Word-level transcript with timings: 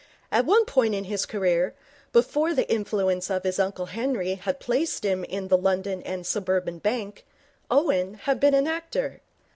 At 0.31 0.47
one 0.47 0.65
period 0.65 0.95
of 0.95 1.05
his 1.05 1.27
career, 1.27 1.75
before 2.11 2.55
the 2.55 2.67
influence 2.67 3.29
of 3.29 3.43
his 3.43 3.59
uncle 3.59 3.85
Henry 3.93 4.33
had 4.33 4.59
placed 4.59 5.03
him 5.05 5.23
in 5.23 5.49
the 5.49 5.57
London 5.59 6.01
and 6.01 6.25
Suburban 6.25 6.79
Bank, 6.79 7.23
Owen 7.69 8.15
had 8.15 8.39
been 8.39 8.55
an 8.55 8.65
actor. 8.65 9.21